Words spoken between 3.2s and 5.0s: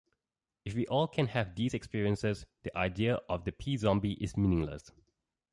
of the p-zombie is meaningless.